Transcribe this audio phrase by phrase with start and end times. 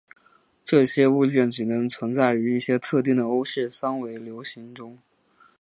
[0.65, 4.97] 这种物件只能存在于一些特定的欧氏三维流形中。